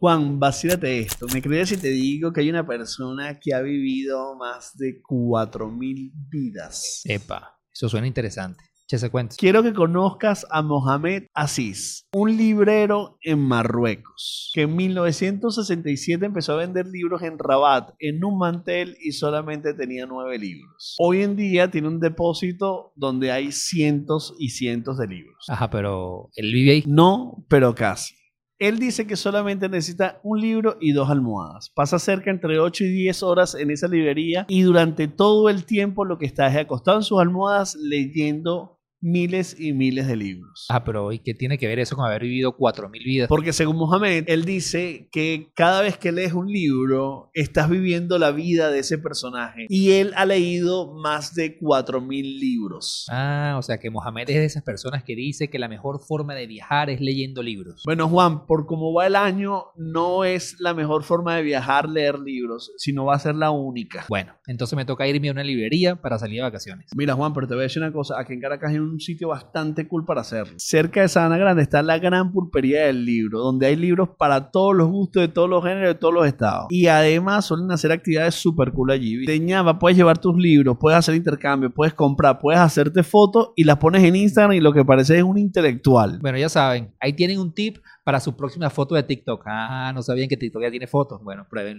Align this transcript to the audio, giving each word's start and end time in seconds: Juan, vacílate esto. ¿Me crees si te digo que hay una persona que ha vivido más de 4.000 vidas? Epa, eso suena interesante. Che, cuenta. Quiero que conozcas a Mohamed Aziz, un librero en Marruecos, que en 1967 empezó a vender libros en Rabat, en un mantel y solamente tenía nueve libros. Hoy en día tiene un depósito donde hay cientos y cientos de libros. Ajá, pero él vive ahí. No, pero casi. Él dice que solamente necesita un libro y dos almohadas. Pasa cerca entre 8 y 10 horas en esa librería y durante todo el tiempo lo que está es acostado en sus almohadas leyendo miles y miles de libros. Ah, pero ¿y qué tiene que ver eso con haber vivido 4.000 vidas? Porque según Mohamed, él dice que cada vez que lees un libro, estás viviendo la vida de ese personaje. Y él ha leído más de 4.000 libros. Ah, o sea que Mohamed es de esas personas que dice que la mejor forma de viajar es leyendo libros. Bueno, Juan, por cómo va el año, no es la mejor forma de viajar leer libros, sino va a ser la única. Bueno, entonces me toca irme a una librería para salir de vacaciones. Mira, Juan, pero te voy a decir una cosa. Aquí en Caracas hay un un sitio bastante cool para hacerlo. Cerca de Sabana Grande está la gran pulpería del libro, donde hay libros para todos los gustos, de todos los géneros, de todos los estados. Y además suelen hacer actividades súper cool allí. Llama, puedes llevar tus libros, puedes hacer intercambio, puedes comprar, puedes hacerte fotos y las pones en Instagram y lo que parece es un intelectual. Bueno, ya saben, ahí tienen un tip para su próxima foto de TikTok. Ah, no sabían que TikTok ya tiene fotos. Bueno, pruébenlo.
Juan, 0.00 0.40
vacílate 0.40 1.00
esto. 1.00 1.26
¿Me 1.30 1.42
crees 1.42 1.68
si 1.68 1.76
te 1.76 1.88
digo 1.88 2.32
que 2.32 2.40
hay 2.40 2.48
una 2.48 2.66
persona 2.66 3.38
que 3.38 3.52
ha 3.52 3.60
vivido 3.60 4.34
más 4.34 4.74
de 4.78 5.02
4.000 5.02 6.12
vidas? 6.30 7.02
Epa, 7.04 7.58
eso 7.70 7.86
suena 7.86 8.06
interesante. 8.06 8.64
Che, 8.88 9.10
cuenta. 9.10 9.36
Quiero 9.38 9.62
que 9.62 9.74
conozcas 9.74 10.46
a 10.50 10.62
Mohamed 10.62 11.24
Aziz, 11.34 12.06
un 12.14 12.34
librero 12.34 13.18
en 13.20 13.40
Marruecos, 13.40 14.50
que 14.54 14.62
en 14.62 14.74
1967 14.74 16.24
empezó 16.24 16.54
a 16.54 16.56
vender 16.56 16.86
libros 16.86 17.22
en 17.22 17.38
Rabat, 17.38 17.90
en 17.98 18.24
un 18.24 18.38
mantel 18.38 18.96
y 19.02 19.12
solamente 19.12 19.74
tenía 19.74 20.06
nueve 20.06 20.38
libros. 20.38 20.96
Hoy 20.98 21.20
en 21.20 21.36
día 21.36 21.70
tiene 21.70 21.88
un 21.88 22.00
depósito 22.00 22.94
donde 22.96 23.30
hay 23.32 23.52
cientos 23.52 24.34
y 24.38 24.48
cientos 24.48 24.96
de 24.96 25.08
libros. 25.08 25.44
Ajá, 25.48 25.68
pero 25.68 26.30
él 26.36 26.52
vive 26.54 26.72
ahí. 26.72 26.84
No, 26.86 27.44
pero 27.50 27.74
casi. 27.74 28.14
Él 28.60 28.78
dice 28.78 29.06
que 29.06 29.16
solamente 29.16 29.70
necesita 29.70 30.20
un 30.22 30.38
libro 30.38 30.76
y 30.82 30.92
dos 30.92 31.08
almohadas. 31.08 31.70
Pasa 31.70 31.98
cerca 31.98 32.30
entre 32.30 32.60
8 32.60 32.84
y 32.84 32.88
10 32.88 33.22
horas 33.22 33.54
en 33.54 33.70
esa 33.70 33.88
librería 33.88 34.44
y 34.50 34.60
durante 34.60 35.08
todo 35.08 35.48
el 35.48 35.64
tiempo 35.64 36.04
lo 36.04 36.18
que 36.18 36.26
está 36.26 36.46
es 36.46 36.56
acostado 36.58 36.98
en 36.98 37.02
sus 37.02 37.20
almohadas 37.20 37.74
leyendo 37.74 38.79
miles 39.00 39.56
y 39.58 39.72
miles 39.72 40.06
de 40.06 40.16
libros. 40.16 40.66
Ah, 40.68 40.84
pero 40.84 41.12
¿y 41.12 41.18
qué 41.18 41.34
tiene 41.34 41.58
que 41.58 41.66
ver 41.66 41.78
eso 41.78 41.96
con 41.96 42.04
haber 42.06 42.22
vivido 42.22 42.56
4.000 42.56 43.04
vidas? 43.04 43.28
Porque 43.28 43.52
según 43.52 43.76
Mohamed, 43.76 44.24
él 44.26 44.44
dice 44.44 45.08
que 45.10 45.50
cada 45.54 45.82
vez 45.82 45.96
que 45.96 46.12
lees 46.12 46.32
un 46.32 46.48
libro, 46.48 47.30
estás 47.34 47.70
viviendo 47.70 48.18
la 48.18 48.30
vida 48.30 48.70
de 48.70 48.80
ese 48.80 48.98
personaje. 48.98 49.66
Y 49.68 49.92
él 49.92 50.12
ha 50.16 50.26
leído 50.26 50.94
más 50.94 51.34
de 51.34 51.58
4.000 51.58 52.38
libros. 52.38 53.06
Ah, 53.10 53.56
o 53.58 53.62
sea 53.62 53.78
que 53.78 53.90
Mohamed 53.90 54.30
es 54.30 54.36
de 54.36 54.44
esas 54.44 54.62
personas 54.62 55.04
que 55.04 55.14
dice 55.14 55.48
que 55.48 55.58
la 55.58 55.68
mejor 55.68 56.00
forma 56.00 56.34
de 56.34 56.46
viajar 56.46 56.90
es 56.90 57.00
leyendo 57.00 57.42
libros. 57.42 57.82
Bueno, 57.84 58.08
Juan, 58.08 58.46
por 58.46 58.66
cómo 58.66 58.92
va 58.92 59.06
el 59.06 59.16
año, 59.16 59.64
no 59.76 60.24
es 60.24 60.56
la 60.60 60.74
mejor 60.74 61.02
forma 61.04 61.36
de 61.36 61.42
viajar 61.42 61.88
leer 61.88 62.18
libros, 62.18 62.72
sino 62.76 63.04
va 63.04 63.14
a 63.14 63.18
ser 63.18 63.34
la 63.34 63.50
única. 63.50 64.04
Bueno, 64.08 64.34
entonces 64.46 64.76
me 64.76 64.84
toca 64.84 65.06
irme 65.06 65.28
a 65.28 65.32
una 65.32 65.44
librería 65.44 65.96
para 65.96 66.18
salir 66.18 66.36
de 66.36 66.42
vacaciones. 66.42 66.90
Mira, 66.94 67.14
Juan, 67.14 67.32
pero 67.32 67.46
te 67.46 67.54
voy 67.54 67.62
a 67.62 67.64
decir 67.64 67.82
una 67.82 67.92
cosa. 67.92 68.18
Aquí 68.18 68.32
en 68.32 68.40
Caracas 68.40 68.70
hay 68.70 68.78
un 68.78 68.89
un 68.90 69.00
sitio 69.00 69.28
bastante 69.28 69.86
cool 69.88 70.04
para 70.04 70.20
hacerlo. 70.20 70.54
Cerca 70.56 71.00
de 71.02 71.08
Sabana 71.08 71.38
Grande 71.38 71.62
está 71.62 71.82
la 71.82 71.98
gran 71.98 72.32
pulpería 72.32 72.86
del 72.86 73.04
libro, 73.04 73.40
donde 73.40 73.66
hay 73.66 73.76
libros 73.76 74.10
para 74.18 74.50
todos 74.50 74.74
los 74.74 74.88
gustos, 74.88 75.22
de 75.22 75.28
todos 75.28 75.48
los 75.48 75.62
géneros, 75.64 75.94
de 75.94 75.94
todos 75.94 76.14
los 76.14 76.26
estados. 76.26 76.66
Y 76.70 76.86
además 76.86 77.46
suelen 77.46 77.70
hacer 77.70 77.92
actividades 77.92 78.34
súper 78.34 78.72
cool 78.72 78.90
allí. 78.90 79.26
Llama, 79.46 79.78
puedes 79.78 79.96
llevar 79.96 80.18
tus 80.18 80.36
libros, 80.36 80.76
puedes 80.78 80.98
hacer 80.98 81.14
intercambio, 81.14 81.70
puedes 81.70 81.94
comprar, 81.94 82.38
puedes 82.38 82.60
hacerte 82.60 83.02
fotos 83.02 83.50
y 83.56 83.64
las 83.64 83.78
pones 83.78 84.04
en 84.04 84.16
Instagram 84.16 84.52
y 84.52 84.60
lo 84.60 84.72
que 84.72 84.84
parece 84.84 85.16
es 85.18 85.22
un 85.22 85.38
intelectual. 85.38 86.18
Bueno, 86.20 86.38
ya 86.38 86.48
saben, 86.48 86.94
ahí 87.00 87.12
tienen 87.12 87.40
un 87.40 87.52
tip 87.52 87.78
para 88.04 88.20
su 88.20 88.36
próxima 88.36 88.70
foto 88.70 88.94
de 88.94 89.02
TikTok. 89.02 89.42
Ah, 89.46 89.92
no 89.94 90.02
sabían 90.02 90.28
que 90.28 90.36
TikTok 90.36 90.62
ya 90.62 90.70
tiene 90.70 90.86
fotos. 90.86 91.22
Bueno, 91.22 91.46
pruébenlo. 91.48 91.78